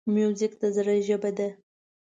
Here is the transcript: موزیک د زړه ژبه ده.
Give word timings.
موزیک 0.13 0.53
د 0.61 0.63
زړه 0.75 0.93
ژبه 1.07 1.31
ده. 1.37 1.47